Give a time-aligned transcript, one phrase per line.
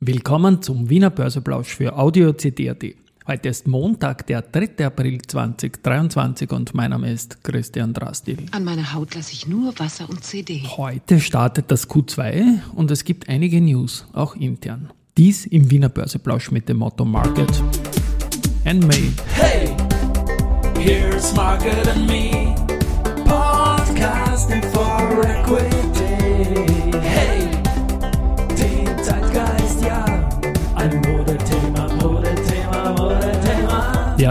[0.00, 2.84] Willkommen zum Wiener Börseplausch für Audio CD.at.
[3.26, 4.86] Heute ist Montag, der 3.
[4.86, 8.46] April 2023 und mein Name ist Christian Drastil.
[8.52, 10.62] An meiner Haut lasse ich nur Wasser und CD.
[10.76, 14.90] Heute startet das Q2 und es gibt einige News, auch intern.
[15.16, 17.50] Dies im Wiener Börseplausch mit dem Motto Market
[18.66, 19.12] and Me.
[19.34, 19.74] Hey,
[20.78, 22.54] here's Market and Me,
[23.24, 25.87] podcasting for equity.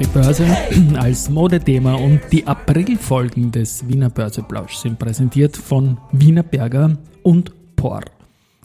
[0.00, 0.46] Die Börse
[0.98, 8.00] als Modethema und die Aprilfolgen des Wiener Börseplausch sind präsentiert von Wiener Berger und POR.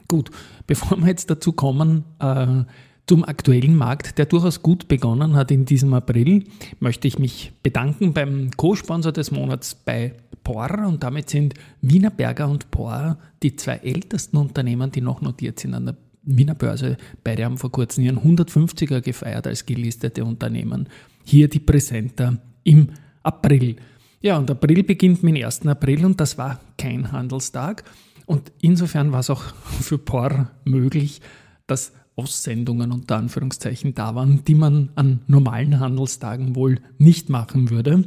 [0.08, 0.30] Gut,
[0.66, 2.64] bevor wir jetzt dazu kommen, äh,
[3.06, 6.44] zum aktuellen Markt, der durchaus gut begonnen hat in diesem April,
[6.80, 12.48] möchte ich mich bedanken beim Co-Sponsor des Monats bei POR und damit sind Wiener Berger
[12.48, 15.96] und POR die zwei ältesten Unternehmen, die noch notiert sind an der
[16.26, 16.96] Wiener Börse.
[17.24, 20.88] Beide haben vor kurzem ihren 150er gefeiert als gelistete Unternehmen.
[21.24, 22.88] Hier die Präsenter im
[23.22, 23.76] April.
[24.20, 25.66] Ja, und April beginnt mit dem 1.
[25.66, 27.84] April und das war kein Handelstag.
[28.26, 29.42] Und insofern war es auch
[29.80, 31.20] für POR möglich,
[31.66, 38.04] dass Aussendungen unter Anführungszeichen da waren, die man an normalen Handelstagen wohl nicht machen würde.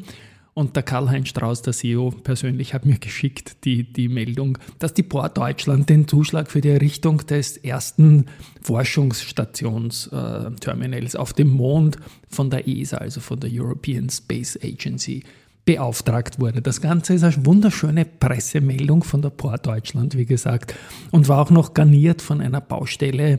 [0.54, 5.04] Und der Karl-Heinz Strauß, der CEO, persönlich hat mir geschickt die, die Meldung, dass die
[5.04, 8.28] Port Deutschland den Zuschlag für die Errichtung des ersten
[8.62, 15.24] Forschungsstationsterminals auf dem Mond von der ESA, also von der European Space Agency,
[15.66, 16.62] beauftragt wurde.
[16.64, 20.74] Das Ganze ist eine wunderschöne Pressemeldung von der Port Deutschland, wie gesagt,
[21.12, 23.38] und war auch noch garniert von einer Baustelle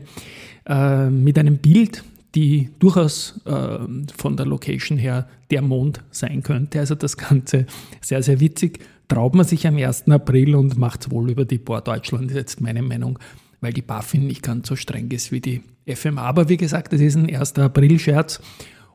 [0.65, 3.79] äh, mit einem Bild, die durchaus äh,
[4.15, 6.79] von der Location her der Mond sein könnte.
[6.79, 7.65] Also das Ganze
[8.01, 8.79] sehr, sehr witzig.
[9.07, 10.07] Traut man sich am 1.
[10.09, 13.19] April und macht es wohl über die Port Deutschland, ist jetzt meine Meinung,
[13.59, 16.21] weil die BaFin nicht ganz so streng ist wie die FMA.
[16.21, 17.55] Aber wie gesagt, es ist ein 1.
[17.55, 18.41] April-Scherz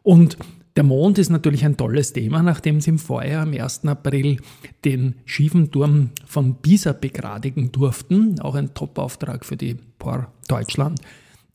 [0.02, 0.38] und
[0.76, 3.86] der Mond ist natürlich ein tolles Thema, nachdem sie im Vorjahr am 1.
[3.86, 4.38] April
[4.84, 8.38] den schiefen Turm von Pisa begradigen durften.
[8.40, 11.00] Auch ein Top-Auftrag für die Port Deutschland.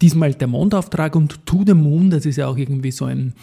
[0.01, 3.33] Diesmal der Mondauftrag und To the Moon, das ist ja auch irgendwie so ein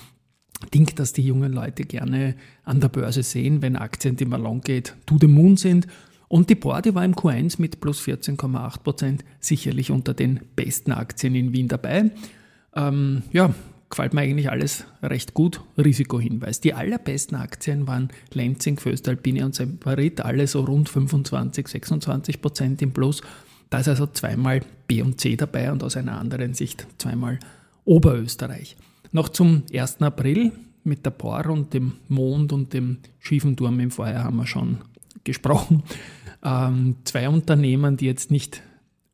[0.74, 4.60] Ding, das die jungen Leute gerne an der Börse sehen, wenn Aktien, die mal long
[4.60, 5.86] geht, To the Moon sind.
[6.26, 10.92] Und die Port, die war im Q1 mit plus 14,8 Prozent sicherlich unter den besten
[10.92, 12.10] Aktien in Wien dabei.
[12.74, 13.54] Ähm, ja,
[13.88, 15.62] gefällt mir eigentlich alles recht gut.
[15.78, 16.60] Risikohinweis.
[16.60, 22.92] Die allerbesten Aktien waren Lenzing, Föstalpine und Semperit, alle so rund 25, 26 Prozent im
[22.92, 23.22] Plus.
[23.70, 27.38] Da ist also zweimal B und C dabei und aus einer anderen Sicht zweimal
[27.84, 28.76] Oberösterreich.
[29.12, 30.02] Noch zum 1.
[30.02, 30.52] April
[30.84, 34.78] mit der POR und dem Mond und dem schiefen Turm im Vorjahr haben wir schon
[35.24, 35.82] gesprochen.
[36.42, 38.62] Ähm, zwei Unternehmen, die jetzt nicht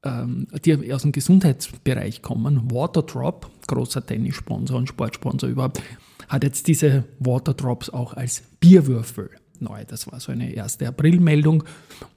[0.05, 2.71] ähm, die aus dem Gesundheitsbereich kommen.
[2.71, 5.83] Waterdrop, großer Tennissponsor und Sportsponsor überhaupt,
[6.29, 9.85] hat jetzt diese Waterdrops auch als Bierwürfel neu.
[9.87, 11.65] Das war so eine erste Aprilmeldung.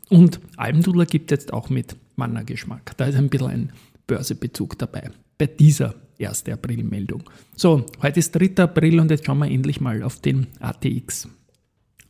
[0.09, 2.97] Und Almdudler gibt jetzt auch mit Mannergeschmack.
[2.97, 3.71] Da ist ein bisschen ein
[4.05, 5.11] Börsebezug dabei.
[5.37, 6.49] Bei dieser 1.
[6.49, 7.23] April-Meldung.
[7.55, 8.63] So, heute ist 3.
[8.63, 11.29] April und jetzt schauen wir endlich mal auf den ATX.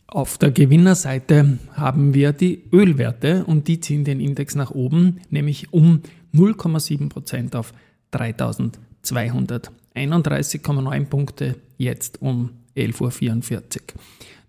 [0.07, 5.73] Auf der Gewinnerseite haben wir die Ölwerte und die ziehen den Index nach oben, nämlich
[5.73, 6.01] um
[6.33, 7.73] 0,7% auf
[8.13, 13.61] 3231,9 Punkte, jetzt um 11.44 Uhr.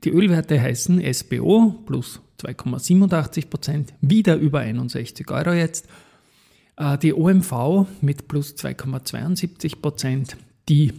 [0.05, 5.87] Die Ölwerte heißen SBO plus 2,87%, wieder über 61 Euro jetzt.
[6.77, 10.37] Äh, die OMV mit plus 2,72%,
[10.69, 10.93] die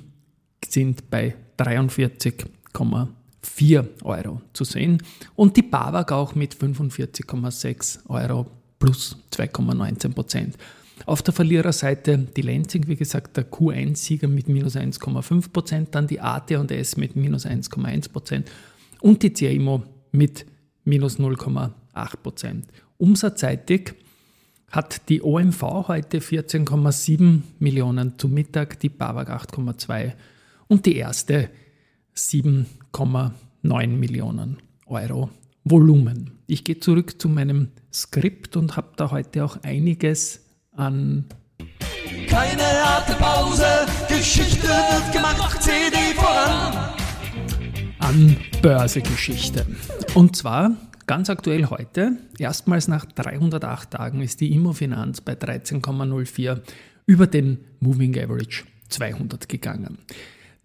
[0.68, 5.02] sind bei 43,4 Euro zu sehen.
[5.36, 8.48] Und die BAWAG auch mit 45,6 Euro
[8.80, 10.54] plus 2,19%.
[11.06, 16.98] Auf der Verliererseite die Lenzing, wie gesagt, der Q1-Sieger mit minus 1,5%, dann die AT&S
[16.98, 18.44] mit minus 1,1%
[19.00, 20.46] und die CIMO mit
[20.84, 22.64] minus 0,8%
[23.00, 23.94] Umsatzseitig
[24.70, 30.12] hat die OMV heute 14,7 Millionen zum Mittag, die BAWAG 8,2
[30.68, 31.50] und die erste
[32.16, 35.30] 7,9 Millionen Euro
[35.64, 36.32] Volumen.
[36.46, 41.26] Ich gehe zurück zu meinem Skript und habe da heute auch einiges an
[42.28, 43.66] Keine harte Pause,
[44.10, 46.96] Geschichte wird gemacht, CD voran.
[48.00, 49.66] an Börsegeschichte.
[50.16, 50.76] Und zwar
[51.08, 56.60] ganz aktuell heute, erstmals nach 308 Tagen ist die Immofinanz bei 13,04
[57.06, 60.00] über den Moving Average 200 gegangen.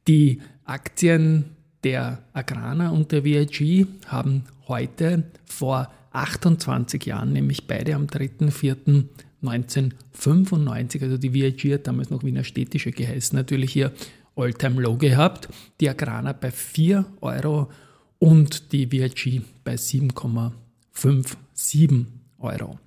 [0.08, 1.44] Die Aktien
[1.84, 11.16] der Agrana und der VIG haben heute vor 28 Jahren, nämlich beide am 1995, also
[11.16, 13.92] die VIG hat damals noch Wiener Städtische geheißen, natürlich hier
[14.36, 15.48] Alltime Low gehabt.
[15.80, 17.70] Die Agrana bei 4 Euro
[18.18, 22.06] und die VIG bei 7,57
[22.38, 22.78] Euro.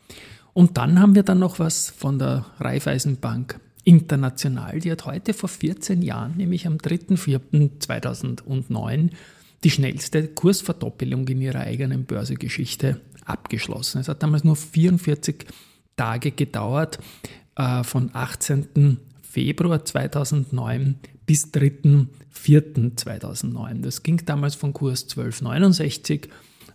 [0.53, 4.79] Und dann haben wir dann noch was von der Raiffeisenbank International.
[4.79, 9.11] Die hat heute vor 14 Jahren, nämlich am 3.4.2009,
[9.63, 14.01] die schnellste Kursverdoppelung in ihrer eigenen Börsegeschichte abgeschlossen.
[14.01, 15.45] Es hat damals nur 44
[15.95, 16.97] Tage gedauert,
[17.55, 18.97] äh, von 18.
[19.21, 20.95] Februar 2009
[21.27, 23.81] bis 3.4.2009.
[23.81, 26.29] Das ging damals von Kurs 12,69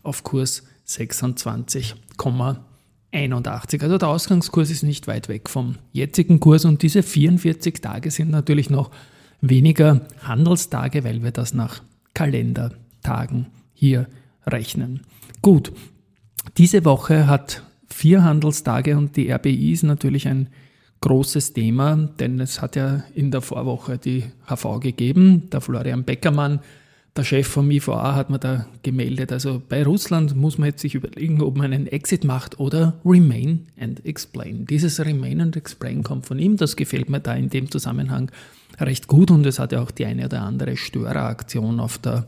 [0.04, 3.82] auf Kurs 26,81.
[3.82, 8.30] Also der Ausgangskurs ist nicht weit weg vom jetzigen Kurs und diese 44 Tage sind
[8.30, 8.92] natürlich noch
[9.40, 11.82] weniger Handelstage, weil wir das nach
[12.14, 14.06] Kalendertagen hier
[14.46, 15.00] rechnen.
[15.40, 15.72] Gut,
[16.56, 20.48] diese Woche hat vier Handelstage und die RBI ist natürlich ein
[21.02, 25.50] großes Thema, denn es hat ja in der Vorwoche die HV gegeben.
[25.50, 26.60] Der Florian Beckermann,
[27.14, 29.32] der Chef vom IVA, hat mir da gemeldet.
[29.32, 33.66] Also bei Russland muss man jetzt sich überlegen, ob man einen Exit macht oder Remain
[33.78, 34.64] and Explain.
[34.64, 36.56] Dieses Remain and Explain kommt von ihm.
[36.56, 38.30] Das gefällt mir da in dem Zusammenhang
[38.80, 42.26] recht gut und es hat ja auch die eine oder andere Störeraktion auf der,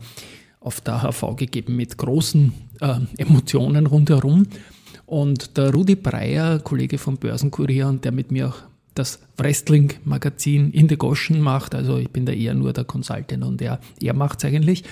[0.59, 4.47] auf der HV gegeben mit großen äh, Emotionen rundherum.
[5.05, 8.57] Und der Rudi Breyer, Kollege vom Börsenkurier und der mit mir auch
[8.95, 13.61] das Wrestling-Magazin in the Goschen macht, also ich bin da eher nur der Consultant und
[13.61, 14.83] er, er macht es eigentlich,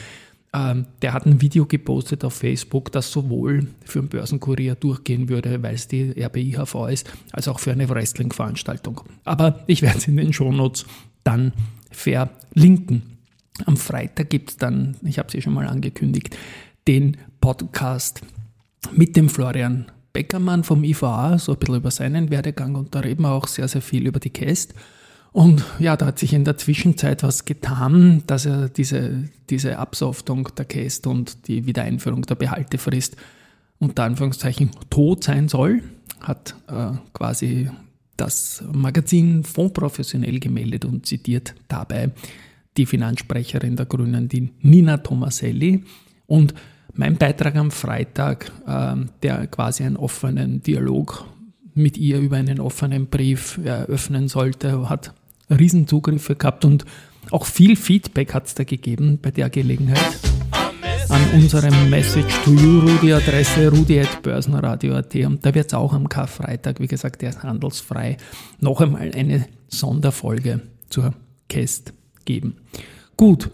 [0.53, 5.63] ähm, der hat ein Video gepostet auf Facebook, das sowohl für den Börsenkurier durchgehen würde,
[5.63, 9.01] weil es die RBIHV ist, als auch für eine Wrestling-Veranstaltung.
[9.23, 10.85] Aber ich werde es in den Shownotes
[11.23, 11.53] dann
[11.89, 13.01] verlinken.
[13.65, 16.37] Am Freitag gibt es dann, ich habe es ja schon mal angekündigt,
[16.87, 18.21] den Podcast
[18.91, 23.23] mit dem Florian Beckermann vom IVA, so ein bisschen über seinen Werdegang und da reden
[23.23, 24.75] wir auch sehr, sehr viel über die Käst.
[25.31, 30.49] Und ja, da hat sich in der Zwischenzeit was getan, dass er diese, diese Absoftung
[30.55, 33.17] der Käst und die Wiedereinführung der Behaltefrist
[33.79, 35.81] unter Anführungszeichen tot sein soll,
[36.21, 37.69] hat äh, quasi
[38.15, 42.11] das Magazin Fondprofessionell gemeldet und zitiert dabei
[42.77, 45.83] die Finanzsprecherin der Grünen, die Nina Tomaselli.
[46.27, 46.53] Und
[46.93, 51.25] mein Beitrag am Freitag, ähm, der quasi einen offenen Dialog
[51.73, 55.13] mit ihr über einen offenen Brief eröffnen sollte, hat
[55.49, 56.85] Riesenzugriffe gehabt und
[57.31, 60.19] auch viel Feedback hat es da gegeben bei der Gelegenheit
[61.09, 66.79] an unserem Message to You Rudi Adresse rudi.börsenradio.at und da wird es auch am Karfreitag,
[66.79, 68.17] wie gesagt, der ist handelsfrei,
[68.59, 71.13] noch einmal eine Sonderfolge zur
[71.49, 71.93] Käst
[72.25, 72.57] geben.
[73.17, 73.49] Gut,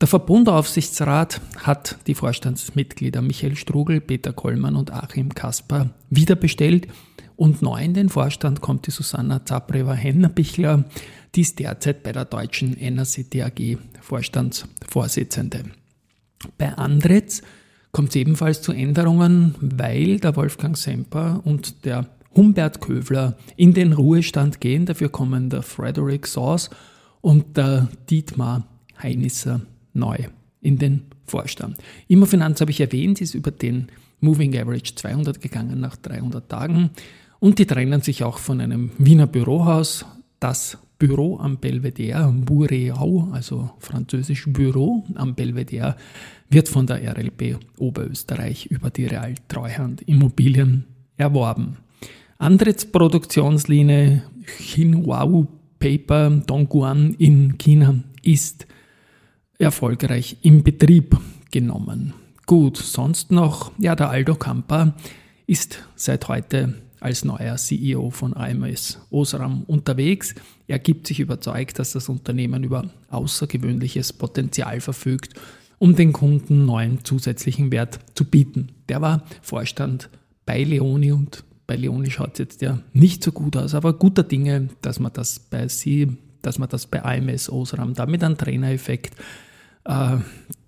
[0.00, 6.88] der Verbundaufsichtsrat hat die Vorstandsmitglieder Michael Strugel, Peter Kollmann und Achim Kasper wiederbestellt
[7.36, 10.84] und neu in den Vorstand kommt die Susanna Zabreva-Hennerbichler,
[11.34, 15.64] die ist derzeit bei der deutschen NRCT AG Vorstandsvorsitzende.
[16.56, 17.42] Bei Andretz
[17.92, 23.92] kommt es ebenfalls zu Änderungen, weil der Wolfgang Semper und der Humbert Köfler in den
[23.92, 24.86] Ruhestand gehen.
[24.86, 26.70] Dafür kommen der Frederick Sauce
[27.20, 28.66] und der Dietmar
[29.02, 29.60] Heinisser
[29.92, 30.16] neu
[30.60, 31.78] in den Vorstand.
[32.08, 33.88] Immofinanz habe ich erwähnt, ist über den
[34.20, 36.90] Moving Average 200 gegangen nach 300 Tagen
[37.38, 40.04] und die trennen sich auch von einem Wiener Bürohaus.
[40.38, 45.96] Das Büro am Belvedere, Bureau, also französisch Büro am Belvedere,
[46.50, 50.84] wird von der RLB Oberösterreich über die Real Treuhand Immobilien
[51.16, 51.78] erworben.
[52.38, 55.46] Andritz Produktionslinie Xinhua
[55.78, 58.66] Paper Dongguan in China ist
[59.60, 61.16] erfolgreich in Betrieb
[61.50, 62.14] genommen.
[62.46, 64.94] Gut, sonst noch, ja, der Aldo Kamper
[65.46, 70.34] ist seit heute als neuer CEO von AMS Osram unterwegs.
[70.66, 75.34] Er gibt sich überzeugt, dass das Unternehmen über außergewöhnliches Potenzial verfügt,
[75.78, 78.72] um den Kunden neuen zusätzlichen Wert zu bieten.
[78.88, 80.10] Der war Vorstand
[80.44, 84.24] bei Leoni und bei Leoni schaut es jetzt ja nicht so gut aus, aber guter
[84.24, 89.14] Dinge, dass man das bei sie, dass man das bei AMS Osram damit einen Trainereffekt
[89.84, 90.16] äh,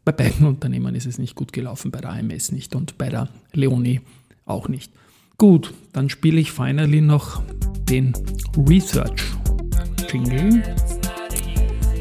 [0.04, 3.28] bei beiden Unternehmen ist es nicht gut gelaufen, bei der AMS nicht und bei der
[3.52, 4.00] Leoni
[4.46, 4.92] auch nicht.
[5.38, 7.42] Gut, dann spiele ich finally noch
[7.88, 8.12] den
[8.56, 9.24] Research
[10.10, 10.62] Jingle.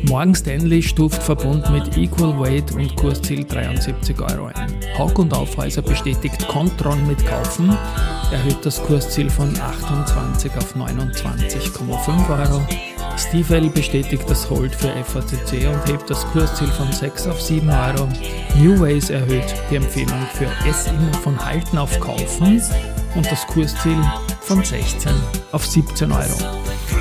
[0.03, 4.73] Morgen Stanley stuft Verbund mit Equal Weight und Kursziel 73 Euro ein.
[4.97, 7.69] Haug und Aufhäuser bestätigt Contron mit Kaufen,
[8.31, 12.90] erhöht das Kursziel von 28 auf 29,5 Euro.
[13.27, 18.07] Stiefel bestätigt das Hold für FACC und hebt das Kursziel von 6 auf 7 Euro.
[18.57, 22.61] New Ways erhöht die Empfehlung für immer von Halten auf Kaufen
[23.15, 23.97] und das Kursziel
[24.41, 25.11] von 16
[25.51, 26.37] auf 17 Euro.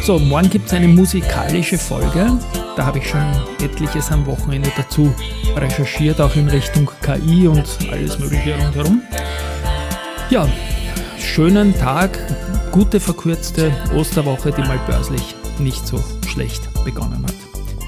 [0.03, 2.39] So, morgen gibt es eine musikalische Folge.
[2.77, 3.25] Da habe ich schon
[3.63, 5.13] etliches am Wochenende dazu
[5.57, 9.03] recherchiert, auch in Richtung KI und alles Mögliche rundherum.
[10.29, 10.49] Ja,
[11.19, 12.19] schönen Tag,
[12.71, 17.35] gute verkürzte Osterwoche, die mal börslich nicht so schlecht begonnen hat.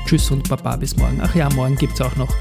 [0.06, 1.20] Tschüss und Baba bis morgen.
[1.22, 2.34] Ach ja, morgen gibt es auch noch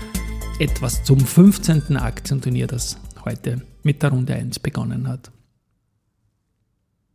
[0.59, 1.97] etwas zum 15.
[1.97, 5.31] Aktienturnier, das heute mit der Runde 1 begonnen hat.